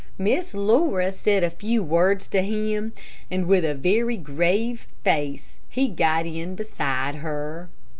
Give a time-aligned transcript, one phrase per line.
[0.17, 2.91] Miss Laura said a few words to him,
[3.29, 7.69] and with a very grave face he got in beside her.